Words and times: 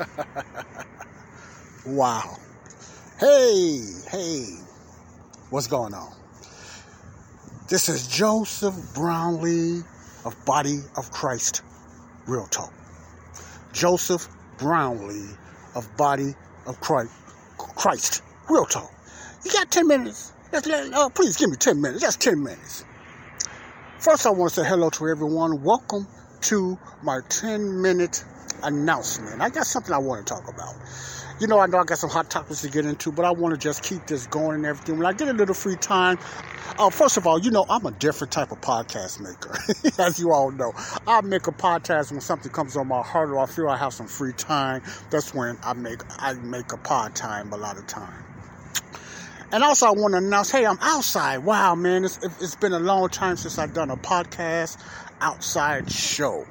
wow. 1.86 2.36
Hey, 3.18 3.82
hey, 4.10 4.44
what's 5.50 5.66
going 5.66 5.94
on? 5.94 6.12
This 7.68 7.88
is 7.88 8.08
Joseph 8.08 8.74
Brownlee 8.94 9.82
of 10.24 10.44
Body 10.44 10.78
of 10.96 11.10
Christ 11.10 11.62
Real 12.26 12.46
Talk. 12.46 12.72
Joseph 13.72 14.28
Brownlee 14.58 15.36
of 15.74 15.96
Body 15.96 16.34
of 16.66 16.80
Christ, 16.80 17.12
Christ 17.58 18.22
Real 18.48 18.66
Talk. 18.66 18.90
You 19.44 19.52
got 19.52 19.70
10 19.70 19.86
minutes? 19.86 20.32
Let, 20.52 20.66
uh, 20.66 21.08
please 21.10 21.36
give 21.36 21.50
me 21.50 21.56
10 21.56 21.80
minutes, 21.80 22.00
just 22.00 22.20
10 22.20 22.42
minutes. 22.42 22.84
First, 23.98 24.26
I 24.26 24.30
want 24.30 24.54
to 24.54 24.60
say 24.62 24.68
hello 24.68 24.90
to 24.90 25.08
everyone. 25.08 25.62
Welcome 25.62 26.08
to 26.42 26.78
my 27.02 27.20
10 27.28 27.82
minute 27.82 28.24
announcement. 28.62 29.40
I 29.40 29.50
got 29.50 29.66
something 29.66 29.92
I 29.92 29.98
want 29.98 30.26
to 30.26 30.34
talk 30.34 30.48
about. 30.48 30.74
You 31.40 31.46
know, 31.46 31.58
I 31.58 31.66
know 31.66 31.78
I 31.78 31.84
got 31.84 31.98
some 31.98 32.10
hot 32.10 32.30
topics 32.30 32.60
to 32.62 32.68
get 32.68 32.84
into, 32.84 33.10
but 33.10 33.24
I 33.24 33.30
want 33.30 33.54
to 33.54 33.58
just 33.58 33.82
keep 33.82 34.06
this 34.06 34.26
going 34.26 34.56
and 34.56 34.66
everything. 34.66 34.98
When 34.98 35.06
I 35.06 35.14
get 35.14 35.28
a 35.28 35.32
little 35.32 35.54
free 35.54 35.76
time, 35.76 36.18
uh, 36.78 36.90
first 36.90 37.16
of 37.16 37.26
all, 37.26 37.38
you 37.38 37.50
know, 37.50 37.64
I'm 37.68 37.86
a 37.86 37.90
different 37.92 38.30
type 38.30 38.52
of 38.52 38.60
podcast 38.60 39.20
maker, 39.20 39.56
as 40.02 40.18
you 40.18 40.32
all 40.32 40.50
know. 40.50 40.72
I 41.06 41.22
make 41.22 41.46
a 41.46 41.52
podcast 41.52 42.10
when 42.12 42.20
something 42.20 42.52
comes 42.52 42.76
on 42.76 42.88
my 42.88 43.02
heart 43.02 43.30
or 43.30 43.38
I 43.38 43.46
feel 43.46 43.68
I 43.68 43.78
have 43.78 43.94
some 43.94 44.06
free 44.06 44.34
time. 44.34 44.82
That's 45.10 45.32
when 45.34 45.56
I 45.62 45.72
make 45.72 46.02
I 46.18 46.34
make 46.34 46.72
a 46.72 46.76
pod 46.76 47.14
time 47.14 47.52
a 47.52 47.56
lot 47.56 47.78
of 47.78 47.86
time. 47.86 48.24
And 49.52 49.64
also, 49.64 49.86
I 49.86 49.90
want 49.90 50.12
to 50.12 50.18
announce, 50.18 50.50
hey, 50.50 50.64
I'm 50.64 50.78
outside. 50.80 51.38
Wow, 51.38 51.74
man, 51.74 52.04
it's, 52.04 52.18
it's 52.22 52.54
been 52.54 52.72
a 52.72 52.78
long 52.78 53.08
time 53.08 53.36
since 53.36 53.58
I've 53.58 53.74
done 53.74 53.90
a 53.90 53.96
podcast 53.96 54.76
outside 55.20 55.90
show. 55.90 56.46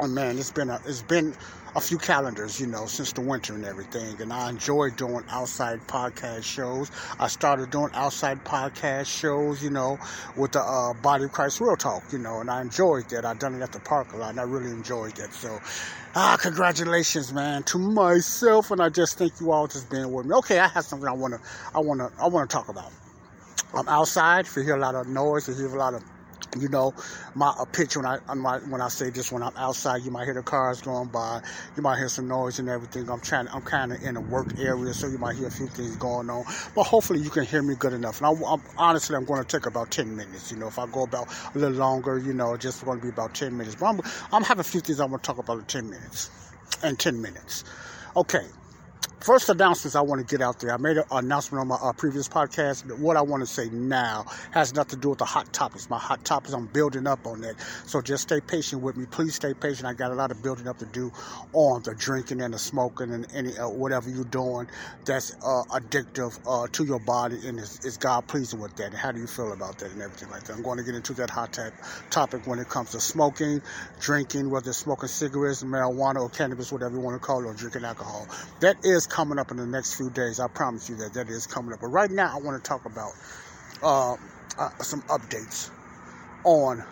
Oh 0.00 0.08
man, 0.08 0.38
it's 0.38 0.50
been 0.50 0.70
a, 0.70 0.80
it's 0.86 1.02
been 1.02 1.34
a 1.74 1.80
few 1.80 1.98
calendars, 1.98 2.60
you 2.60 2.66
know, 2.66 2.86
since 2.86 3.12
the 3.12 3.20
winter 3.20 3.54
and 3.54 3.64
everything. 3.64 4.20
And 4.20 4.32
I 4.32 4.50
enjoy 4.50 4.90
doing 4.90 5.24
outside 5.30 5.80
podcast 5.86 6.44
shows. 6.44 6.90
I 7.18 7.28
started 7.28 7.70
doing 7.70 7.90
outside 7.94 8.44
podcast 8.44 9.06
shows, 9.06 9.62
you 9.62 9.70
know, 9.70 9.98
with 10.36 10.52
the 10.52 10.60
uh, 10.60 10.94
Body 10.94 11.24
of 11.24 11.32
Christ 11.32 11.60
Real 11.60 11.76
Talk, 11.76 12.02
you 12.12 12.18
know, 12.18 12.40
and 12.40 12.50
I 12.50 12.60
enjoyed 12.60 13.08
that. 13.10 13.24
I 13.24 13.34
done 13.34 13.54
it 13.54 13.62
at 13.62 13.72
the 13.72 13.80
park 13.80 14.12
a 14.12 14.16
lot, 14.16 14.30
and 14.30 14.40
I 14.40 14.44
really 14.44 14.70
enjoyed 14.70 15.14
that. 15.16 15.32
So, 15.34 15.60
ah, 16.14 16.36
congratulations, 16.40 17.32
man, 17.32 17.62
to 17.64 17.78
myself, 17.78 18.70
and 18.70 18.80
I 18.80 18.88
just 18.88 19.18
thank 19.18 19.40
you 19.40 19.52
all 19.52 19.66
just 19.66 19.90
being 19.90 20.10
with 20.12 20.26
me. 20.26 20.34
Okay, 20.36 20.58
I 20.58 20.68
have 20.68 20.84
something 20.84 21.08
I 21.08 21.12
wanna, 21.12 21.38
I 21.74 21.80
wanna, 21.80 22.10
I 22.18 22.28
wanna 22.28 22.46
talk 22.46 22.68
about. 22.68 22.92
I'm 23.74 23.88
outside. 23.88 24.46
If 24.46 24.56
you 24.56 24.62
hear 24.62 24.76
a 24.76 24.80
lot 24.80 24.94
of 24.94 25.06
noise, 25.06 25.48
if 25.48 25.56
you 25.58 25.68
hear 25.68 25.76
a 25.76 25.78
lot 25.78 25.94
of 25.94 26.02
you 26.58 26.68
know, 26.68 26.94
my 27.34 27.54
a 27.58 27.66
pitch 27.66 27.96
when 27.96 28.06
I 28.06 28.18
when 28.18 28.80
I 28.80 28.88
say 28.88 29.10
this 29.10 29.32
when 29.32 29.42
I'm 29.42 29.56
outside, 29.56 30.02
you 30.02 30.10
might 30.10 30.24
hear 30.24 30.34
the 30.34 30.42
cars 30.42 30.82
going 30.82 31.08
by, 31.08 31.42
you 31.76 31.82
might 31.82 31.98
hear 31.98 32.08
some 32.08 32.28
noise 32.28 32.58
and 32.58 32.68
everything. 32.68 33.08
I'm 33.10 33.20
trying, 33.20 33.48
I'm 33.48 33.62
kind 33.62 33.92
of 33.92 34.02
in 34.02 34.16
a 34.16 34.20
work 34.20 34.58
area, 34.58 34.92
so 34.94 35.06
you 35.06 35.18
might 35.18 35.36
hear 35.36 35.48
a 35.48 35.50
few 35.50 35.66
things 35.66 35.96
going 35.96 36.30
on. 36.30 36.44
But 36.74 36.84
hopefully, 36.84 37.20
you 37.20 37.30
can 37.30 37.44
hear 37.44 37.62
me 37.62 37.74
good 37.74 37.92
enough. 37.92 38.20
And 38.20 38.26
I, 38.26 38.52
am 38.52 38.62
honestly, 38.76 39.16
I'm 39.16 39.24
going 39.24 39.42
to 39.42 39.48
take 39.48 39.66
about 39.66 39.90
10 39.90 40.16
minutes. 40.16 40.50
You 40.50 40.58
know, 40.58 40.68
if 40.68 40.78
I 40.78 40.86
go 40.86 41.04
about 41.04 41.28
a 41.54 41.58
little 41.58 41.76
longer, 41.78 42.18
you 42.18 42.34
know, 42.34 42.56
just 42.56 42.84
going 42.84 42.98
to 42.98 43.02
be 43.02 43.10
about 43.10 43.34
10 43.34 43.56
minutes. 43.56 43.76
But 43.76 43.86
I'm, 43.86 44.00
I'm 44.32 44.42
having 44.42 44.60
a 44.60 44.64
few 44.64 44.80
things 44.80 45.00
I 45.00 45.06
want 45.06 45.22
to 45.22 45.26
talk 45.26 45.38
about 45.38 45.58
in 45.58 45.64
10 45.64 45.90
minutes. 45.90 46.30
In 46.82 46.96
10 46.96 47.20
minutes. 47.20 47.64
Okay, 48.16 48.46
first 49.22 49.48
announcements 49.48 49.94
I 49.94 50.00
want 50.00 50.26
to 50.26 50.26
get 50.26 50.42
out 50.42 50.58
there. 50.58 50.72
I 50.72 50.76
made 50.76 50.96
an 50.96 51.04
announcement 51.10 51.60
on 51.60 51.68
my 51.68 51.76
uh, 51.76 51.92
previous 51.92 52.28
podcast. 52.28 52.88
But 52.88 52.98
what 52.98 53.16
I 53.16 53.22
want 53.22 53.42
to 53.42 53.46
say 53.46 53.68
now 53.70 54.26
has 54.50 54.74
nothing 54.74 54.96
to 54.96 54.96
do 54.96 55.10
with 55.10 55.18
the 55.18 55.24
hot 55.24 55.52
topics. 55.52 55.88
My 55.88 55.98
hot 55.98 56.24
topics, 56.24 56.52
I'm 56.52 56.66
building 56.66 57.06
up 57.06 57.26
on 57.26 57.40
that. 57.42 57.54
So 57.86 58.00
just 58.00 58.24
stay 58.24 58.40
patient 58.40 58.82
with 58.82 58.96
me. 58.96 59.06
Please 59.06 59.34
stay 59.34 59.54
patient. 59.54 59.86
I 59.86 59.94
got 59.94 60.10
a 60.10 60.14
lot 60.14 60.30
of 60.30 60.42
building 60.42 60.66
up 60.66 60.78
to 60.78 60.86
do 60.86 61.12
on 61.52 61.82
the 61.82 61.94
drinking 61.94 62.40
and 62.40 62.52
the 62.52 62.58
smoking 62.58 63.12
and 63.12 63.26
any 63.32 63.56
uh, 63.56 63.68
whatever 63.68 64.10
you're 64.10 64.24
doing 64.24 64.66
that's 65.04 65.34
uh, 65.34 65.62
addictive 65.70 66.38
uh, 66.46 66.66
to 66.72 66.84
your 66.84 67.00
body. 67.00 67.38
And 67.46 67.60
is, 67.60 67.84
is, 67.84 67.96
God 67.96 68.26
pleasing 68.26 68.60
with 68.60 68.74
that? 68.76 68.86
And 68.86 68.96
how 68.96 69.12
do 69.12 69.20
you 69.20 69.26
feel 69.28 69.52
about 69.52 69.78
that 69.78 69.92
and 69.92 70.02
everything 70.02 70.30
like 70.30 70.44
that? 70.44 70.56
I'm 70.56 70.62
going 70.62 70.78
to 70.78 70.84
get 70.84 70.94
into 70.96 71.14
that 71.14 71.30
hot 71.30 71.52
type 71.52 71.74
topic 72.10 72.46
when 72.46 72.58
it 72.58 72.68
comes 72.68 72.90
to 72.90 73.00
smoking, 73.00 73.62
drinking, 74.00 74.50
whether 74.50 74.70
it's 74.70 74.78
smoking 74.78 75.08
cigarettes, 75.08 75.62
marijuana, 75.62 76.20
or 76.20 76.28
cannabis, 76.28 76.72
whatever 76.72 76.94
you 76.94 77.00
want 77.00 77.20
to 77.20 77.24
call 77.24 77.44
it, 77.44 77.46
or 77.46 77.54
drinking 77.54 77.84
alcohol. 77.84 78.26
That 78.60 78.76
is 78.84 79.06
coming 79.12 79.38
up 79.38 79.50
in 79.50 79.58
the 79.58 79.66
next 79.66 79.94
few 79.94 80.10
days. 80.10 80.40
I 80.40 80.48
promise 80.48 80.88
you 80.88 80.96
that 80.96 81.12
that 81.14 81.28
is 81.28 81.46
coming 81.46 81.72
up. 81.72 81.80
But 81.80 81.88
right 81.88 82.10
now, 82.10 82.34
I 82.34 82.40
want 82.40 82.62
to 82.62 82.66
talk 82.66 82.86
about 82.86 83.12
uh, 83.82 84.16
uh, 84.58 84.70
some 84.80 85.02
updates 85.02 85.70
on 86.44 86.82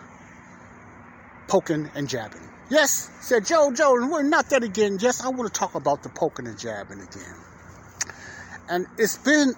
poking 1.49 1.91
and 1.95 2.09
jabbing. 2.09 2.43
Yes, 2.71 3.11
said 3.21 3.47
Joe, 3.47 3.73
Joe, 3.73 3.95
we're 3.95 4.23
not 4.23 4.51
that 4.51 4.63
again. 4.63 4.99
Yes, 5.01 5.25
I 5.25 5.31
want 5.31 5.53
to 5.53 5.59
talk 5.59 5.75
about 5.75 6.03
the 6.03 6.11
poking 6.11 6.47
and 6.47 6.59
jabbing 6.59 7.01
again. 7.01 7.35
And 8.69 8.87
it's 8.99 9.17
been 9.17 9.55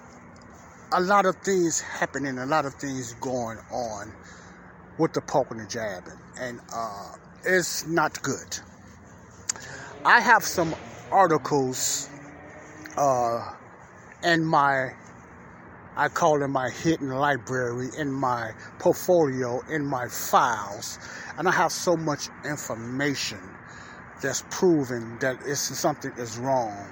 a 0.93 1.01
lot 1.01 1.25
of 1.25 1.35
things 1.37 1.81
happening, 1.81 2.37
a 2.39 2.45
lot 2.45 2.65
of 2.65 2.73
things 2.75 3.13
going 3.19 3.59
on 3.71 4.11
with 4.97 5.13
the 5.13 5.21
poking 5.21 5.59
and 5.59 5.69
jabbing, 5.69 6.13
and 6.39 6.59
uh, 6.73 7.15
it's 7.45 7.85
not 7.85 8.21
good. 8.23 8.57
I 10.05 10.21
have 10.21 10.43
some 10.43 10.73
articles 11.11 12.09
uh, 12.97 13.53
in 14.23 14.45
my, 14.45 14.93
I 15.95 16.07
call 16.09 16.41
it 16.43 16.47
my 16.47 16.69
hidden 16.69 17.09
library, 17.09 17.89
in 17.97 18.11
my 18.11 18.51
portfolio, 18.79 19.61
in 19.69 19.85
my 19.85 20.07
files. 20.07 20.99
And 21.37 21.47
I 21.47 21.51
have 21.51 21.71
so 21.71 21.95
much 21.95 22.29
information 22.45 23.39
that's 24.21 24.43
proven 24.49 25.17
that 25.19 25.39
it's, 25.45 25.59
something 25.59 26.11
is 26.17 26.37
wrong 26.37 26.87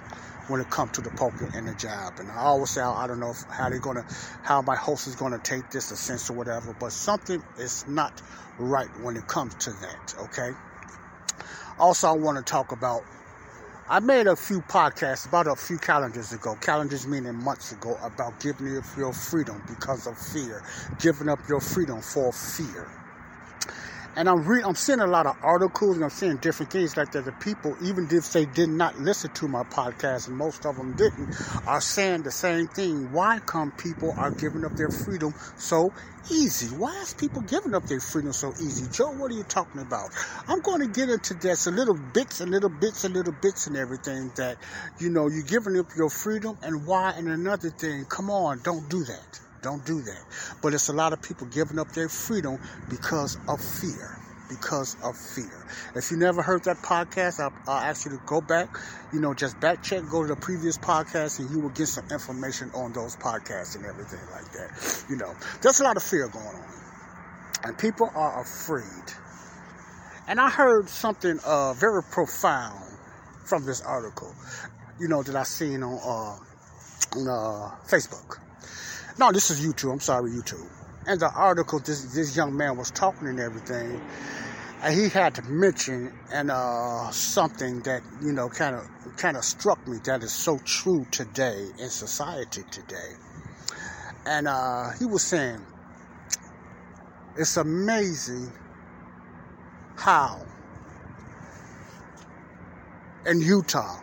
when 0.48 0.60
it 0.60 0.70
comes 0.70 0.92
to 0.92 1.02
the 1.02 1.12
poker 1.12 1.50
and 1.54 1.68
the 1.68 1.74
job. 1.76 2.14
And 2.20 2.30
I 2.30 2.40
always 2.40 2.72
say, 2.72 2.82
I 2.82 3.08
don't 3.08 3.20
know 3.20 3.34
how 3.50 3.70
they're 3.70 3.80
gonna, 3.80 4.06
how 4.44 4.62
my 4.62 4.76
host 4.76 5.08
is 5.08 5.16
gonna 5.16 5.40
take 5.40 5.70
this, 5.72 5.92
a 5.92 5.96
sense 5.96 6.30
or 6.30 6.34
whatever, 6.34 6.76
but 6.80 6.92
something 6.92 7.42
is 7.58 7.88
not 7.88 8.22
right 8.60 8.90
when 9.02 9.16
it 9.16 9.28
comes 9.28 9.56
to 9.56 9.72
that, 9.72 10.16
okay? 10.20 10.52
Also, 11.80 12.08
I 12.08 12.12
want 12.12 12.38
to 12.38 12.44
talk 12.44 12.74
about 12.74 13.04
I 13.92 14.00
made 14.00 14.26
a 14.26 14.38
few 14.38 14.62
podcasts 14.62 15.28
about 15.28 15.48
a 15.48 15.56
few 15.58 15.78
calendars 15.78 16.32
ago, 16.32 16.56
calendars 16.62 17.06
meaning 17.06 17.36
months 17.36 17.74
ago, 17.74 18.00
about 18.02 18.40
giving 18.40 18.78
up 18.78 18.86
your 18.96 19.12
freedom 19.12 19.62
because 19.68 20.08
of 20.08 20.18
fear, 20.18 20.64
giving 21.02 21.28
up 21.28 21.40
your 21.50 21.60
freedom 21.60 22.02
for 22.02 22.32
fear. 22.32 22.88
And 24.16 24.28
I'm 24.28 24.46
re- 24.46 24.62
I'm 24.64 24.76
seeing 24.76 25.00
a 25.00 25.08
lot 25.08 25.26
of 25.26 25.38
articles 25.42 25.96
and 25.96 26.04
I'm 26.04 26.10
seeing 26.10 26.36
different 26.38 26.72
things 26.72 26.98
like 26.98 27.12
that. 27.12 27.24
The 27.24 27.32
people, 27.32 27.78
even 27.82 28.08
if 28.12 28.34
they 28.34 28.46
did 28.46 28.70
not 28.70 29.00
listen 29.00 29.32
to 29.36 29.48
my 29.48 29.64
podcast, 29.64 30.28
and 30.28 30.38
most 30.38 30.66
of 30.66 30.76
them 30.76 30.94
didn't, 30.94 31.30
are 31.66 31.80
saying 31.80 32.24
the 32.24 32.32
same 32.32 32.68
thing. 32.68 33.12
Why 33.14 33.40
come 33.40 33.72
people 33.72 34.14
are 34.18 34.32
giving 34.32 34.66
up 34.66 34.76
their 34.76 34.90
freedom 34.90 35.34
so 35.56 35.94
easy? 36.30 36.68
Why 36.76 36.92
is 37.02 37.14
people 37.14 37.42
giving 37.44 37.74
up 37.74 37.86
their 37.86 38.02
freedom 38.02 38.34
so 38.34 38.50
easy? 38.60 38.88
Joe, 38.92 39.12
what 39.12 39.32
are 39.32 39.36
you 39.36 39.44
talking 39.44 39.82
about? 39.82 40.10
I'm 40.48 40.60
going 40.62 40.82
to 40.82 40.88
get 40.88 41.10
into 41.10 41.34
this 41.36 41.68
a 41.68 41.72
little 41.72 41.98
bits 42.14 42.42
and 42.42 42.52
little 42.52 42.70
bits 42.70 43.06
and 43.06 43.14
little 43.14 43.34
bits 43.34 43.68
and 43.68 43.78
everything 43.78 44.32
that, 44.36 44.58
you 45.00 45.10
know, 45.10 45.30
you're 45.30 45.44
giving 45.44 45.80
up 45.80 45.88
your 45.96 46.10
freedom 46.10 46.58
and 46.62 46.86
why. 46.86 47.14
And 47.16 47.30
another 47.30 47.70
thing, 47.70 48.06
come 48.10 48.30
on, 48.30 48.60
don't 48.62 48.90
do 48.90 49.06
that. 49.06 49.40
Don't 49.62 49.86
do 49.86 50.02
that. 50.02 50.24
But 50.62 50.74
it's 50.74 50.90
a 50.90 50.94
lot 50.94 51.14
of 51.14 51.22
people 51.22 51.48
giving 51.48 51.78
up 51.78 51.92
their 51.92 52.10
freedom 52.10 52.60
because 52.90 53.38
of 53.48 53.62
fear. 53.62 54.18
Because 54.50 54.98
of 55.04 55.16
fear. 55.16 55.66
If 55.96 56.12
you 56.12 56.18
never 56.18 56.42
heard 56.42 56.66
that 56.66 56.78
podcast, 56.78 57.40
I'll, 57.40 57.54
I'll 57.68 57.80
ask 57.80 58.06
you 58.06 58.12
to 58.12 58.22
go 58.26 58.42
back, 58.42 58.76
you 59.14 59.22
know, 59.22 59.34
just 59.34 59.58
back 59.62 59.82
check, 59.82 60.04
go 60.10 60.24
to 60.24 60.28
the 60.28 60.36
previous 60.36 60.78
podcast, 60.78 61.40
and 61.40 61.50
you 61.52 61.60
will 61.60 61.70
get 61.70 61.88
some 61.88 62.06
information 62.12 62.70
on 62.74 62.92
those 62.92 63.16
podcasts 63.16 63.76
and 63.76 63.86
everything 63.86 64.20
like 64.32 64.52
that. 64.52 65.06
You 65.10 65.16
know, 65.16 65.34
there's 65.62 65.80
a 65.80 65.84
lot 65.84 65.96
of 65.96 66.04
fear 66.04 66.28
going 66.28 66.46
on. 66.46 66.66
And 67.64 67.78
people 67.78 68.10
are 68.14 68.42
afraid. 68.42 69.14
And 70.28 70.40
I 70.40 70.50
heard 70.50 70.90
something 70.90 71.40
uh, 71.46 71.74
very 71.74 72.04
profound 72.04 72.98
from 73.46 73.66
this 73.66 73.82
article, 73.82 74.34
you 75.00 75.08
know, 75.08 75.24
that 75.24 75.36
I 75.36 75.44
seen 75.44 75.84
on, 75.84 75.94
uh, 75.94 77.20
on 77.20 77.28
uh, 77.28 77.76
Facebook. 77.88 78.40
No, 79.20 79.32
this 79.32 79.50
is 79.52 79.66
YouTube. 79.66 79.92
I'm 79.92 80.00
sorry, 80.00 80.32
YouTube. 80.32 80.68
And 81.06 81.20
the 81.20 81.30
article, 81.32 81.80
this 81.80 82.14
this 82.14 82.36
young 82.36 82.56
man 82.56 82.78
was 82.78 82.92
talking 82.92 83.28
and 83.28 83.40
everything, 83.40 84.02
and 84.82 84.94
he 84.98 85.10
had 85.10 85.36
to 85.36 85.42
mention 85.44 86.14
and 86.32 86.50
uh, 86.50 87.12
something 87.12 87.82
that 87.82 88.04
you 88.22 88.32
know 88.32 88.48
kind 88.48 88.76
of 88.76 88.88
kind 89.18 89.36
of 89.36 89.44
struck 89.44 89.86
me 89.88 89.98
that 90.06 90.24
is 90.24 90.32
so 90.32 90.60
true 90.60 91.06
today 91.12 91.68
in 91.80 91.90
society 91.90 92.64
today. 92.72 93.14
And 94.26 94.48
uh, 94.48 94.92
he 95.00 95.06
was 95.06 95.24
saying, 95.24 95.66
it's 97.36 97.58
amazing 97.58 98.52
how 99.98 100.46
in 103.26 103.42
Utah 103.42 104.00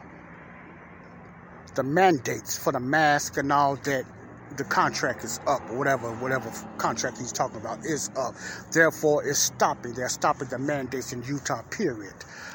the 1.76 1.82
mandates 1.84 2.58
for 2.58 2.72
the 2.72 2.80
mask 2.80 3.36
and 3.36 3.52
all 3.52 3.76
that 3.76 4.04
the 4.58 4.64
contract 4.64 5.24
is 5.24 5.40
up, 5.46 5.62
or 5.70 5.78
whatever, 5.78 6.12
whatever 6.16 6.52
contract 6.76 7.16
he's 7.18 7.32
talking 7.32 7.56
about 7.56 7.84
is 7.84 8.10
up. 8.16 8.34
Therefore, 8.72 9.24
it's 9.24 9.38
stopping. 9.38 9.94
They're 9.94 10.08
stopping 10.08 10.48
the 10.48 10.58
mandates 10.58 11.12
in 11.12 11.22
Utah. 11.22 11.62
Period. 11.70 12.14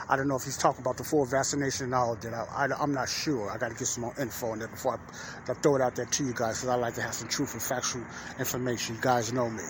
I 0.09 0.17
don't 0.17 0.27
know 0.27 0.35
if 0.35 0.43
he's 0.43 0.57
talking 0.57 0.81
about 0.81 0.97
the 0.97 1.03
full 1.03 1.25
vaccination 1.25 1.85
and 1.85 1.95
all 1.95 2.15
that. 2.15 2.33
I, 2.33 2.67
am 2.83 2.93
not 2.93 3.07
sure. 3.07 3.49
I 3.49 3.57
got 3.57 3.71
to 3.71 3.75
get 3.75 3.87
some 3.87 4.03
more 4.03 4.13
info 4.19 4.51
on 4.51 4.59
that 4.59 4.71
before 4.71 4.99
I, 4.99 5.51
I 5.51 5.53
throw 5.55 5.77
it 5.77 5.81
out 5.81 5.95
there 5.95 6.05
to 6.05 6.23
you 6.25 6.33
guys, 6.33 6.61
because 6.61 6.67
I 6.67 6.75
like 6.75 6.95
to 6.95 7.01
have 7.01 7.13
some 7.13 7.29
truth 7.29 7.53
and 7.53 7.61
factual 7.61 8.03
information. 8.37 8.95
You 8.95 9.01
guys 9.01 9.31
know 9.31 9.49
me. 9.49 9.63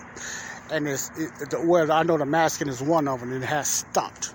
And 0.72 0.88
it's 0.88 1.12
it, 1.18 1.52
the, 1.52 1.64
well, 1.66 1.92
I 1.92 2.04
know 2.04 2.18
the 2.18 2.26
masking 2.26 2.68
is 2.68 2.82
one 2.82 3.08
of 3.08 3.20
them, 3.20 3.32
and 3.32 3.44
it 3.44 3.48
has 3.48 3.68
stopped. 3.68 4.34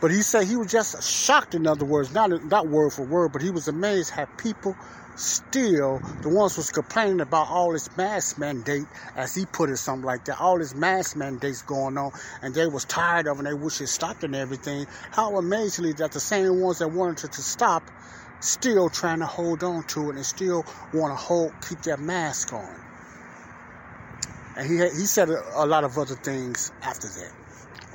But 0.00 0.12
he 0.12 0.22
said 0.22 0.44
he 0.46 0.56
was 0.56 0.70
just 0.70 1.02
shocked. 1.02 1.54
In 1.54 1.66
other 1.66 1.84
words, 1.84 2.12
not 2.12 2.44
not 2.44 2.68
word 2.68 2.92
for 2.92 3.02
word, 3.02 3.32
but 3.32 3.42
he 3.42 3.50
was 3.50 3.66
amazed 3.66 4.10
how 4.10 4.26
people 4.26 4.76
still 5.18 6.00
the 6.22 6.28
ones 6.28 6.56
was 6.56 6.70
complaining 6.70 7.20
about 7.20 7.48
all 7.48 7.72
this 7.72 7.94
mask 7.96 8.38
mandate, 8.38 8.86
as 9.16 9.34
he 9.34 9.44
put 9.46 9.70
it, 9.70 9.76
something 9.76 10.04
like 10.04 10.24
that. 10.26 10.40
All 10.40 10.58
this 10.58 10.74
mask 10.74 11.16
mandates 11.16 11.62
going 11.62 11.98
on, 11.98 12.12
and 12.42 12.54
they 12.54 12.66
was 12.66 12.84
tired 12.84 13.26
of, 13.26 13.36
it 13.36 13.38
and 13.40 13.46
they 13.46 13.54
wish 13.54 13.80
it 13.80 13.88
stopped 13.88 14.24
and 14.24 14.34
everything. 14.36 14.86
How 15.12 15.36
amazingly 15.36 15.92
that 15.94 16.12
the 16.12 16.20
same 16.20 16.60
ones 16.60 16.78
that 16.78 16.88
wanted 16.88 17.24
it 17.24 17.32
to 17.32 17.42
stop, 17.42 17.90
still 18.40 18.88
trying 18.88 19.18
to 19.20 19.26
hold 19.26 19.64
on 19.64 19.82
to 19.88 20.10
it 20.10 20.16
and 20.16 20.24
still 20.24 20.64
want 20.94 21.12
to 21.12 21.16
hold, 21.16 21.52
keep 21.68 21.82
their 21.82 21.96
mask 21.96 22.52
on. 22.52 22.80
And 24.56 24.66
he 24.66 24.76
he 24.76 25.06
said 25.06 25.28
a, 25.30 25.42
a 25.56 25.66
lot 25.66 25.84
of 25.84 25.96
other 25.98 26.16
things 26.16 26.72
after 26.82 27.08
that. 27.08 27.37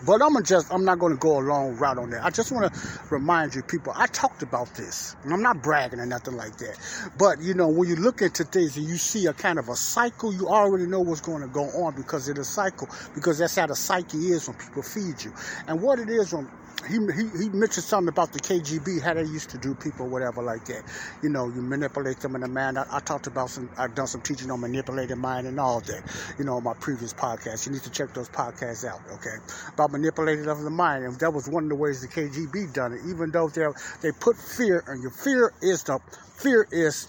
But 0.06 0.22
I'm 0.22 0.34
gonna 0.34 0.44
just 0.44 0.72
I'm 0.72 0.84
not 0.84 1.00
gonna 1.00 1.16
go 1.16 1.40
a 1.40 1.44
long 1.44 1.78
route 1.78 1.98
on 1.98 2.10
that. 2.10 2.26
I 2.26 2.30
just 2.30 2.52
want 2.52 2.74
to 2.74 2.80
remind 3.10 3.56
you, 3.56 3.64
people. 3.64 3.94
I 3.96 4.08
talked 4.08 4.44
about 4.44 4.74
this, 4.76 5.16
and 5.24 5.34
I'm 5.34 5.42
not 5.42 5.64
bragging 5.64 6.00
or 6.00 6.06
nothing 6.06 6.36
like 6.36 6.58
that. 6.58 6.78
But 7.18 7.42
you 7.42 7.54
know, 7.54 7.70
when 7.70 7.88
you 7.88 7.96
look 7.96 8.22
into 8.22 8.44
things 8.44 8.76
and 8.76 8.86
you 8.88 8.98
see 8.98 9.28
a 9.28 9.34
kind 9.34 9.60
of 9.60 9.70
a 9.70 9.76
cycle, 9.76 10.34
you 10.34 10.48
already 10.48 10.88
know 10.88 11.00
what's 11.00 11.22
to 11.42 11.48
go 11.48 11.64
on 11.64 11.96
because 11.96 12.28
it's 12.28 12.40
a 12.40 12.44
cycle. 12.44 12.90
Because 13.16 13.38
that's 13.38 13.56
how 13.56 13.68
the 13.68 13.76
psyche 13.76 14.18
is 14.18 14.48
when 14.48 14.58
people 14.58 14.84
feed 14.84 15.24
you, 15.24 15.34
and 15.68 15.82
what 15.82 16.00
it 16.00 16.10
is 16.10 16.34
when 16.34 16.50
he, 16.88 16.96
he, 16.96 17.44
he 17.44 17.50
mentioned 17.50 17.86
something 17.86 18.10
about 18.10 18.34
the 18.34 18.40
KGB, 18.40 19.02
how 19.02 19.14
they 19.14 19.24
used 19.24 19.50
to 19.52 19.58
do 19.58 19.74
people, 19.74 20.08
whatever, 20.08 20.42
like 20.44 20.66
that. 20.66 20.84
You 21.22 21.30
know, 21.30 21.48
you 21.48 21.62
manipulate 21.62 22.20
them 22.20 22.36
in 22.36 22.44
a 22.44 22.48
man. 22.48 22.78
I, 22.78 22.86
I, 22.92 23.00
talked 23.00 23.28
about 23.28 23.50
some, 23.50 23.70
I've 23.78 23.96
done 23.96 24.08
some 24.08 24.22
teaching 24.22 24.52
on 24.52 24.60
manipulating 24.60 25.18
mind 25.18 25.48
and 25.48 25.60
all 25.60 25.80
that, 25.82 26.04
you 26.38 26.46
know, 26.46 26.56
on 26.56 26.64
my 26.64 26.74
previous 26.74 27.14
podcast. 27.14 27.66
You 27.66 27.72
need 27.72 27.84
to 27.84 27.90
check 27.90 28.14
those 28.14 28.30
podcasts 28.30 28.86
out, 28.86 29.00
okay? 29.14 29.36
About 29.74 29.92
manipulating 29.92 30.48
of 30.48 30.62
the 30.62 30.70
mind. 30.70 31.06
And 31.06 31.20
that 31.20 31.34
was 31.34 31.48
one 31.48 31.64
of 31.64 31.70
the 31.70 31.76
ways 31.76 32.02
the 32.02 32.08
KGB 32.08 32.74
done 32.74 32.94
it, 32.94 33.02
even 33.08 33.32
though 33.32 33.48
they 33.50 33.66
they 34.02 34.12
put 34.12 34.36
fear 34.36 34.84
and 34.88 35.02
your 35.02 35.12
Fear 35.12 35.54
is 35.62 35.84
the, 35.84 36.00
fear 36.36 36.68
is 36.72 37.08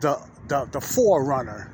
the, 0.00 0.20
the, 0.48 0.64
the 0.72 0.80
forerunner 0.80 1.72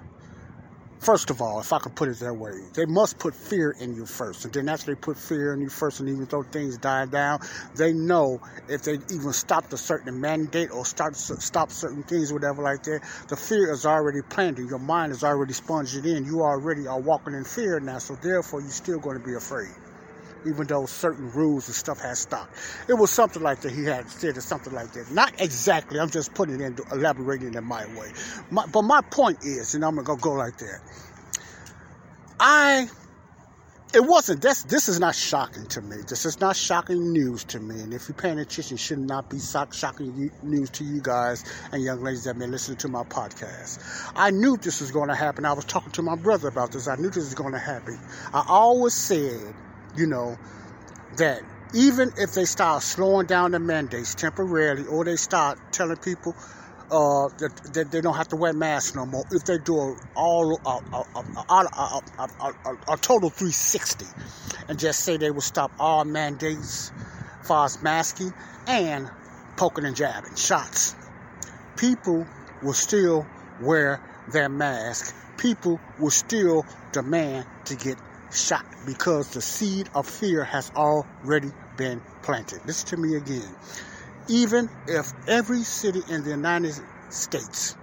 First 1.00 1.30
of 1.30 1.40
all, 1.40 1.60
if 1.60 1.72
I 1.72 1.78
could 1.78 1.94
put 1.94 2.10
it 2.10 2.18
that 2.18 2.34
way, 2.34 2.52
they 2.74 2.84
must 2.84 3.18
put 3.18 3.34
fear 3.34 3.70
in 3.80 3.94
you 3.94 4.04
first. 4.04 4.44
And 4.44 4.52
then 4.52 4.68
after 4.68 4.94
they 4.94 5.00
put 5.00 5.16
fear 5.16 5.54
in 5.54 5.62
you 5.62 5.70
first, 5.70 6.00
and 6.00 6.10
even 6.10 6.26
though 6.26 6.42
things 6.42 6.76
die 6.76 7.06
down, 7.06 7.40
they 7.74 7.94
know 7.94 8.38
if 8.68 8.82
they 8.82 8.98
even 9.10 9.32
stop 9.32 9.72
a 9.72 9.78
certain 9.78 10.20
mandate 10.20 10.70
or 10.70 10.84
start 10.84 11.16
stop 11.16 11.70
certain 11.70 12.02
things, 12.02 12.34
whatever 12.34 12.62
like 12.62 12.82
that, 12.82 13.00
the 13.28 13.36
fear 13.36 13.72
is 13.72 13.86
already 13.86 14.20
planted. 14.20 14.68
Your 14.68 14.78
mind 14.78 15.12
is 15.12 15.24
already 15.24 15.54
sponged 15.54 15.88
in. 16.04 16.26
You 16.26 16.42
already 16.42 16.86
are 16.86 17.00
walking 17.00 17.32
in 17.32 17.44
fear 17.44 17.80
now, 17.80 17.96
so 17.96 18.14
therefore 18.16 18.60
you're 18.60 18.70
still 18.70 18.98
going 18.98 19.18
to 19.18 19.24
be 19.24 19.34
afraid 19.34 19.72
even 20.46 20.66
though 20.66 20.86
certain 20.86 21.30
rules 21.30 21.68
and 21.68 21.74
stuff 21.74 22.00
had 22.00 22.16
stopped. 22.16 22.54
It 22.88 22.94
was 22.94 23.10
something 23.10 23.42
like 23.42 23.60
that 23.60 23.72
he 23.72 23.84
had 23.84 24.08
said 24.08 24.36
or 24.36 24.40
something 24.40 24.72
like 24.72 24.92
that. 24.92 25.10
Not 25.10 25.40
exactly. 25.40 25.98
I'm 26.00 26.10
just 26.10 26.34
putting 26.34 26.56
it 26.56 26.60
into 26.60 26.84
elaborating 26.92 27.54
in 27.54 27.64
my 27.64 27.86
way. 27.98 28.12
My, 28.50 28.66
but 28.66 28.82
my 28.82 29.00
point 29.10 29.38
is, 29.44 29.74
and 29.74 29.84
I'm 29.84 29.96
gonna 29.96 30.18
go 30.18 30.32
like 30.32 30.56
that. 30.58 30.80
I 32.38 32.88
it 33.92 34.04
wasn't 34.04 34.40
this 34.40 34.62
this 34.64 34.88
is 34.88 35.00
not 35.00 35.14
shocking 35.14 35.66
to 35.66 35.80
me 35.82 35.96
this 36.06 36.24
is 36.24 36.38
not 36.38 36.54
shocking 36.54 37.12
news 37.12 37.42
to 37.42 37.58
me 37.58 37.80
and 37.80 37.92
if 37.92 38.08
you're 38.08 38.14
paying 38.14 38.38
attention 38.38 38.76
it 38.76 38.80
should 38.80 39.00
not 39.00 39.28
be 39.28 39.38
shocking 39.40 40.30
news 40.42 40.70
to 40.70 40.84
you 40.84 41.00
guys 41.00 41.44
and 41.72 41.82
young 41.82 42.00
ladies 42.00 42.22
that 42.22 42.30
have 42.30 42.38
been 42.38 42.52
listening 42.52 42.76
to 42.76 42.86
my 42.86 43.02
podcast 43.02 43.80
i 44.14 44.30
knew 44.30 44.56
this 44.58 44.80
was 44.80 44.92
going 44.92 45.08
to 45.08 45.14
happen 45.14 45.44
i 45.44 45.52
was 45.52 45.64
talking 45.64 45.90
to 45.90 46.02
my 46.02 46.14
brother 46.14 46.46
about 46.46 46.70
this 46.70 46.86
i 46.86 46.94
knew 46.96 47.08
this 47.08 47.16
was 47.16 47.34
going 47.34 47.52
to 47.52 47.58
happen 47.58 47.98
i 48.32 48.44
always 48.46 48.94
said 48.94 49.54
you 50.00 50.06
know, 50.06 50.36
that 51.18 51.42
even 51.74 52.10
if 52.16 52.32
they 52.32 52.46
start 52.46 52.82
slowing 52.82 53.26
down 53.26 53.50
the 53.52 53.60
mandates 53.60 54.14
temporarily 54.14 54.86
or 54.86 55.04
they 55.04 55.16
start 55.16 55.58
telling 55.72 55.96
people 55.98 56.34
uh, 56.90 57.28
that, 57.38 57.52
that, 57.74 57.90
they 57.92 58.00
don't 58.00 58.16
have 58.16 58.28
to 58.28 58.36
wear 58.36 58.52
masks 58.52 58.96
no 58.96 59.06
more, 59.06 59.24
if 59.30 59.44
they 59.44 59.58
do 59.58 59.76
a, 59.76 59.94
all 60.16 60.58
a, 62.88 62.96
total 62.96 63.30
360 63.30 64.06
and 64.68 64.78
just 64.78 65.00
say 65.00 65.16
they 65.16 65.30
will 65.30 65.40
stop 65.40 65.70
all 65.78 66.04
mandates 66.04 66.90
as 67.40 67.46
far 67.46 67.66
as 67.66 67.82
masking 67.82 68.32
and 68.66 69.08
poking 69.56 69.84
and 69.84 69.94
jabbing 69.94 70.34
shots, 70.34 70.96
people 71.76 72.26
will 72.62 72.72
still 72.72 73.26
wear 73.60 74.00
their 74.32 74.48
mask. 74.48 75.14
People 75.38 75.80
will 75.98 76.10
still 76.10 76.66
demand 76.92 77.46
to 77.66 77.76
get 77.76 77.96
shot 78.32 78.64
because 78.86 79.30
the 79.30 79.40
seed 79.40 79.88
of 79.94 80.08
fear 80.08 80.44
has 80.44 80.70
already 80.76 81.50
been 81.76 82.00
planted. 82.22 82.60
Listen 82.66 82.88
to 82.88 82.96
me 82.96 83.16
again. 83.16 83.54
Even 84.28 84.68
if 84.86 85.12
every 85.26 85.62
city 85.62 86.02
in 86.08 86.22
the 86.22 86.30
United 86.30 86.74
States 87.10 87.76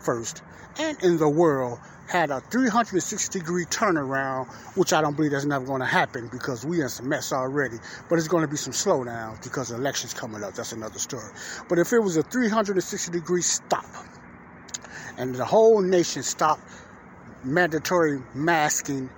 first 0.00 0.42
and 0.78 1.00
in 1.02 1.16
the 1.16 1.28
world 1.28 1.78
had 2.08 2.30
a 2.30 2.40
360 2.40 3.38
degree 3.38 3.64
turnaround, 3.64 4.46
which 4.76 4.92
I 4.92 5.00
don't 5.00 5.16
believe 5.16 5.32
that's 5.32 5.44
never 5.44 5.64
going 5.64 5.80
to 5.80 5.86
happen 5.86 6.28
because 6.28 6.64
we 6.64 6.80
in 6.80 6.88
some 6.88 7.08
mess 7.08 7.32
already. 7.32 7.78
But 8.08 8.18
it's 8.18 8.28
going 8.28 8.42
to 8.42 8.48
be 8.48 8.56
some 8.56 8.72
slowdown 8.72 9.42
because 9.42 9.70
the 9.70 9.74
election's 9.74 10.14
coming 10.14 10.42
up. 10.44 10.54
That's 10.54 10.72
another 10.72 10.98
story. 10.98 11.32
But 11.68 11.78
if 11.78 11.92
it 11.92 11.98
was 11.98 12.16
a 12.16 12.22
360 12.22 13.10
degree 13.10 13.42
stop 13.42 13.86
and 15.18 15.34
the 15.34 15.44
whole 15.44 15.80
nation 15.80 16.22
stopped 16.22 16.62
mandatory 17.42 18.22
masking 18.34 19.10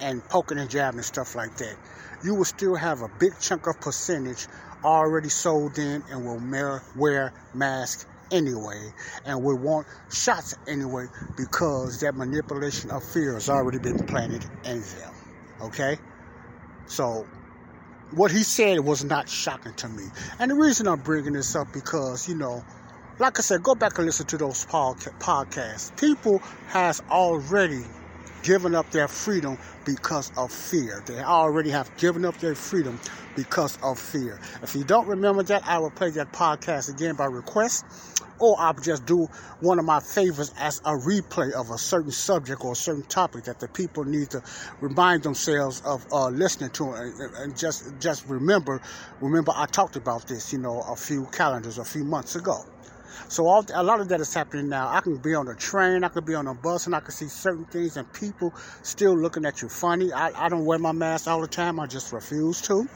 and 0.00 0.24
poking 0.28 0.58
and 0.58 0.70
jabbing 0.70 0.98
and 0.98 1.04
stuff 1.04 1.34
like 1.34 1.56
that, 1.56 1.76
you 2.24 2.34
will 2.34 2.44
still 2.44 2.74
have 2.74 3.02
a 3.02 3.08
big 3.20 3.32
chunk 3.40 3.66
of 3.66 3.80
percentage 3.80 4.46
already 4.84 5.28
sold 5.28 5.78
in 5.78 6.02
and 6.10 6.24
will 6.24 6.40
wear 6.96 7.32
masks 7.54 8.06
anyway 8.30 8.92
and 9.24 9.42
will 9.42 9.58
want 9.58 9.86
shots 10.10 10.54
anyway 10.66 11.06
because 11.36 12.00
that 12.00 12.14
manipulation 12.14 12.90
of 12.90 13.04
fear 13.04 13.34
has 13.34 13.48
already 13.48 13.78
been 13.78 13.98
planted 14.06 14.44
in 14.64 14.80
them. 14.80 15.14
Okay? 15.62 15.98
So, 16.86 17.26
what 18.12 18.30
he 18.30 18.42
said 18.42 18.80
was 18.80 19.04
not 19.04 19.28
shocking 19.28 19.74
to 19.74 19.88
me. 19.88 20.04
And 20.38 20.50
the 20.50 20.54
reason 20.54 20.86
I'm 20.86 21.00
bringing 21.00 21.32
this 21.32 21.56
up 21.56 21.72
because, 21.72 22.28
you 22.28 22.36
know, 22.36 22.64
like 23.18 23.38
I 23.38 23.42
said, 23.42 23.62
go 23.62 23.74
back 23.74 23.98
and 23.98 24.06
listen 24.06 24.26
to 24.26 24.36
those 24.36 24.66
podcasts. 24.66 25.98
People 25.98 26.38
has 26.68 27.02
already 27.10 27.82
given 28.46 28.76
up 28.76 28.88
their 28.92 29.08
freedom 29.08 29.58
because 29.84 30.30
of 30.36 30.52
fear. 30.52 31.02
They 31.04 31.20
already 31.20 31.70
have 31.70 31.94
given 31.96 32.24
up 32.24 32.38
their 32.38 32.54
freedom 32.54 33.00
because 33.34 33.76
of 33.82 33.98
fear. 33.98 34.38
If 34.62 34.76
you 34.76 34.84
don't 34.84 35.08
remember 35.08 35.42
that, 35.42 35.66
I 35.66 35.78
will 35.80 35.90
play 35.90 36.10
that 36.10 36.32
podcast 36.32 36.88
again 36.88 37.16
by 37.16 37.24
request, 37.24 37.84
or 38.38 38.54
I'll 38.60 38.74
just 38.74 39.04
do 39.04 39.26
one 39.60 39.80
of 39.80 39.84
my 39.84 39.98
favorites 39.98 40.54
as 40.58 40.78
a 40.84 40.92
replay 40.92 41.50
of 41.52 41.70
a 41.70 41.78
certain 41.78 42.12
subject 42.12 42.64
or 42.64 42.72
a 42.72 42.76
certain 42.76 43.02
topic 43.02 43.44
that 43.44 43.58
the 43.58 43.66
people 43.66 44.04
need 44.04 44.30
to 44.30 44.42
remind 44.80 45.24
themselves 45.24 45.82
of 45.84 46.06
uh, 46.12 46.28
listening 46.28 46.70
to 46.70 46.92
and, 46.92 47.20
and 47.38 47.58
just 47.58 47.98
just 47.98 48.28
remember. 48.28 48.80
Remember, 49.20 49.52
I 49.56 49.66
talked 49.66 49.96
about 49.96 50.28
this, 50.28 50.52
you 50.52 50.60
know, 50.60 50.82
a 50.88 50.94
few 50.94 51.26
calendars, 51.26 51.78
a 51.78 51.84
few 51.84 52.04
months 52.04 52.36
ago. 52.36 52.64
So 53.28 53.46
all, 53.46 53.64
a 53.74 53.82
lot 53.82 54.00
of 54.00 54.08
that 54.08 54.20
is 54.20 54.32
happening 54.34 54.68
now. 54.68 54.88
I 54.88 55.00
can 55.00 55.16
be 55.16 55.34
on 55.34 55.48
a 55.48 55.54
train, 55.54 56.04
I 56.04 56.08
could 56.08 56.26
be 56.26 56.34
on 56.34 56.46
a 56.46 56.54
bus, 56.54 56.86
and 56.86 56.94
I 56.94 57.00
can 57.00 57.12
see 57.12 57.28
certain 57.28 57.64
things, 57.66 57.96
and 57.96 58.10
people 58.12 58.54
still 58.82 59.16
looking 59.16 59.44
at 59.44 59.62
you 59.62 59.68
funny. 59.68 60.12
I, 60.12 60.46
I 60.46 60.48
don't 60.48 60.64
wear 60.64 60.78
my 60.78 60.92
mask 60.92 61.28
all 61.28 61.40
the 61.40 61.48
time. 61.48 61.80
I 61.80 61.86
just 61.86 62.12
refuse 62.12 62.62
to. 62.62 62.88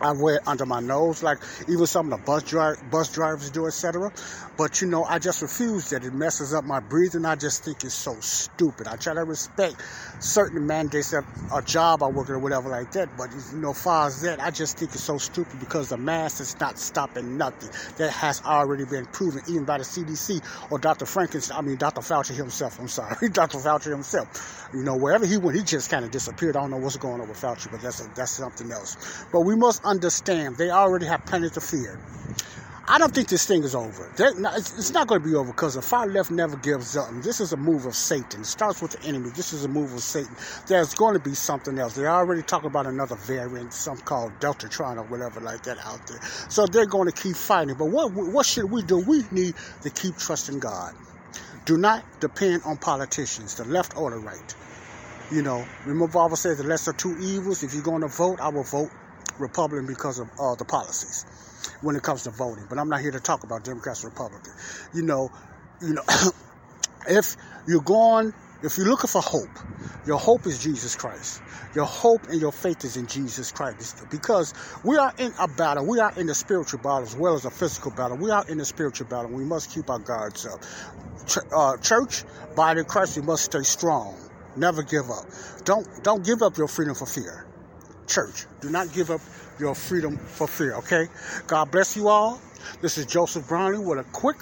I 0.00 0.12
wear 0.12 0.36
it 0.36 0.42
under 0.46 0.66
my 0.66 0.80
nose, 0.80 1.22
like 1.22 1.38
even 1.68 1.86
some 1.86 2.12
of 2.12 2.18
the 2.18 2.24
bus 2.24 2.42
drive, 2.42 2.76
bus 2.90 3.12
drivers 3.12 3.50
do, 3.50 3.66
etc. 3.66 4.12
But 4.56 4.80
you 4.80 4.88
know, 4.88 5.04
I 5.04 5.18
just 5.18 5.42
refuse 5.42 5.90
that. 5.90 6.04
It 6.04 6.14
messes 6.14 6.54
up 6.54 6.64
my 6.64 6.80
breathing. 6.80 7.24
I 7.24 7.36
just 7.36 7.64
think 7.64 7.84
it's 7.84 7.94
so 7.94 8.14
stupid. 8.20 8.86
I 8.86 8.96
try 8.96 9.14
to 9.14 9.24
respect 9.24 9.76
certain 10.18 10.66
mandates 10.66 11.12
of 11.12 11.24
a 11.54 11.62
job 11.62 12.02
I 12.02 12.08
work 12.08 12.30
or 12.30 12.38
whatever 12.38 12.70
like 12.70 12.92
that. 12.92 13.16
But 13.16 13.30
you 13.52 13.58
know, 13.58 13.72
far 13.72 14.06
as 14.06 14.22
that, 14.22 14.40
I 14.40 14.50
just 14.50 14.78
think 14.78 14.92
it's 14.92 15.02
so 15.02 15.18
stupid 15.18 15.60
because 15.60 15.90
the 15.90 15.96
mask 15.96 16.40
is 16.40 16.58
not 16.58 16.78
stopping 16.78 17.36
nothing. 17.36 17.70
That 17.98 18.10
has 18.12 18.42
already 18.42 18.84
been 18.84 19.06
proven, 19.06 19.42
even 19.48 19.64
by 19.64 19.78
the 19.78 19.84
CDC 19.84 20.42
or 20.70 20.78
Dr. 20.78 21.06
Frankenstein. 21.06 21.58
I 21.58 21.60
mean, 21.62 21.76
Dr. 21.76 22.00
Fauci 22.00 22.34
himself. 22.34 22.78
I'm 22.80 22.88
sorry, 22.88 23.28
Dr. 23.32 23.58
Fauci 23.58 23.90
himself. 23.90 24.68
You 24.74 24.82
know, 24.82 24.96
wherever 24.96 25.26
he 25.26 25.36
went, 25.38 25.56
he 25.56 25.62
just 25.62 25.90
kind 25.90 26.04
of 26.04 26.10
disappeared. 26.10 26.56
I 26.56 26.60
don't 26.60 26.70
know 26.70 26.78
what's 26.78 26.96
going 26.96 27.20
on 27.20 27.28
with 27.28 27.40
Fauci, 27.40 27.70
but 27.70 27.80
that's 27.80 28.00
a, 28.04 28.08
that's 28.14 28.32
something 28.32 28.70
else. 28.72 29.24
But 29.32 29.42
we 29.42 29.54
must 29.56 29.82
understand 29.86 30.56
they 30.56 30.70
already 30.70 31.06
have 31.06 31.24
plenty 31.24 31.48
to 31.50 31.60
fear. 31.60 31.98
I 32.88 32.98
don't 32.98 33.12
think 33.12 33.26
this 33.28 33.44
thing 33.46 33.64
is 33.64 33.74
over. 33.74 34.12
It's 34.16 34.92
not 34.92 35.08
going 35.08 35.20
to 35.20 35.28
be 35.28 35.34
over 35.34 35.50
because 35.50 35.74
the 35.74 35.82
far 35.82 36.06
left 36.06 36.30
never 36.30 36.56
gives 36.56 36.96
up. 36.96 37.08
This 37.20 37.40
is 37.40 37.52
a 37.52 37.56
move 37.56 37.84
of 37.84 37.96
Satan. 37.96 38.42
It 38.42 38.46
starts 38.46 38.80
with 38.80 38.92
the 38.92 39.02
enemy. 39.08 39.30
This 39.30 39.52
is 39.52 39.64
a 39.64 39.68
move 39.68 39.92
of 39.92 40.00
Satan. 40.00 40.36
There's 40.68 40.94
going 40.94 41.14
to 41.14 41.20
be 41.20 41.34
something 41.34 41.80
else. 41.80 41.96
They're 41.96 42.08
already 42.08 42.42
talking 42.42 42.68
about 42.68 42.86
another 42.86 43.16
variant, 43.16 43.72
some 43.72 43.96
called 43.96 44.38
Deltacron 44.38 44.98
or 44.98 45.02
whatever 45.02 45.40
like 45.40 45.64
that 45.64 45.78
out 45.84 46.06
there. 46.06 46.20
So 46.48 46.66
they're 46.66 46.86
going 46.86 47.10
to 47.10 47.22
keep 47.22 47.34
fighting. 47.34 47.74
But 47.76 47.86
what 47.86 48.12
what 48.12 48.46
should 48.46 48.70
we 48.70 48.82
do? 48.82 48.98
We 48.98 49.24
need 49.32 49.56
to 49.82 49.90
keep 49.90 50.16
trusting 50.16 50.60
God. 50.60 50.94
Do 51.64 51.76
not 51.76 52.04
depend 52.20 52.62
on 52.64 52.76
politicians, 52.76 53.56
the 53.56 53.64
left 53.64 53.96
or 53.96 54.10
the 54.12 54.18
right. 54.18 54.54
You 55.32 55.42
know, 55.42 55.66
remember 55.84 56.06
Bible 56.06 56.36
says 56.36 56.58
the 56.58 56.64
lesser 56.64 56.92
two 56.92 57.18
evils. 57.18 57.64
If 57.64 57.74
you're 57.74 57.82
going 57.82 58.02
to 58.02 58.08
vote, 58.08 58.38
I 58.40 58.48
will 58.50 58.62
vote 58.62 58.92
Republican 59.38 59.86
because 59.86 60.18
of 60.18 60.28
uh, 60.40 60.54
the 60.54 60.64
policies 60.64 61.24
when 61.82 61.96
it 61.96 62.02
comes 62.02 62.24
to 62.24 62.30
voting. 62.30 62.66
But 62.68 62.78
I'm 62.78 62.88
not 62.88 63.00
here 63.00 63.10
to 63.10 63.20
talk 63.20 63.44
about 63.44 63.64
Democrats, 63.64 64.04
or 64.04 64.08
Republicans. 64.08 64.88
You 64.94 65.02
know, 65.02 65.30
you 65.80 65.94
know, 65.94 66.02
if 67.08 67.36
you're 67.66 67.82
going, 67.82 68.32
if 68.62 68.78
you're 68.78 68.88
looking 68.88 69.08
for 69.08 69.22
hope, 69.22 69.50
your 70.06 70.18
hope 70.18 70.46
is 70.46 70.62
Jesus 70.62 70.96
Christ. 70.96 71.42
Your 71.74 71.84
hope 71.84 72.28
and 72.28 72.40
your 72.40 72.52
faith 72.52 72.84
is 72.84 72.96
in 72.96 73.06
Jesus 73.06 73.52
Christ. 73.52 74.04
Because 74.10 74.54
we 74.84 74.96
are 74.96 75.12
in 75.18 75.32
a 75.38 75.48
battle. 75.48 75.86
We 75.86 76.00
are 76.00 76.12
in 76.16 76.26
the 76.26 76.34
spiritual 76.34 76.78
battle 76.78 77.02
as 77.02 77.16
well 77.16 77.34
as 77.34 77.44
a 77.44 77.50
physical 77.50 77.90
battle. 77.90 78.16
We 78.16 78.30
are 78.30 78.44
in 78.48 78.58
the 78.58 78.64
spiritual 78.64 79.08
battle. 79.08 79.30
We 79.30 79.44
must 79.44 79.70
keep 79.70 79.90
our 79.90 79.98
guards 79.98 80.46
up. 80.46 80.62
Ch- 81.26 81.38
uh, 81.52 81.76
church, 81.78 82.24
body 82.54 82.80
of 82.80 82.86
Christ, 82.86 83.16
we 83.16 83.22
must 83.22 83.44
stay 83.44 83.62
strong. 83.62 84.16
Never 84.56 84.82
give 84.82 85.10
up. 85.10 85.26
Don't 85.64 85.86
don't 86.02 86.24
give 86.24 86.42
up 86.42 86.56
your 86.56 86.68
freedom 86.68 86.94
for 86.94 87.06
fear. 87.06 87.46
Church, 88.06 88.46
do 88.60 88.70
not 88.70 88.92
give 88.92 89.10
up 89.10 89.20
your 89.58 89.74
freedom 89.74 90.16
for 90.16 90.46
fear, 90.46 90.74
okay? 90.76 91.08
God 91.46 91.70
bless 91.70 91.96
you 91.96 92.08
all. 92.08 92.40
This 92.80 92.98
is 92.98 93.06
Joseph 93.06 93.48
Brownlee 93.48 93.78
with 93.78 93.98
a 93.98 94.04
quick 94.12 94.36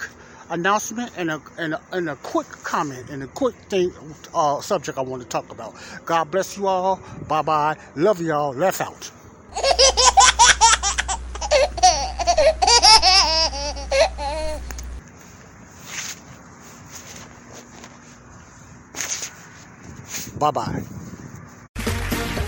announcement 0.49 1.11
and 1.17 1.31
a, 1.31 1.41
and 1.57 1.73
a, 1.73 1.81
and 1.91 2.09
a 2.09 2.15
quick 2.17 2.47
comment 2.47 3.09
and 3.09 3.23
a 3.23 3.27
quick 3.27 3.55
thing, 3.69 3.91
uh, 4.33 4.61
subject 4.61 4.97
I 4.97 5.01
want 5.01 5.23
to 5.23 5.27
talk 5.27 5.51
about. 5.51 5.75
God 6.05 6.31
bless 6.31 6.57
you 6.57 6.67
all. 6.67 7.01
Bye 7.27 7.41
bye. 7.41 7.77
Love 7.95 8.21
y'all. 8.21 8.53
Left 8.53 8.81
out. 8.81 9.11
bye 20.39 20.51
bye. 20.51 20.83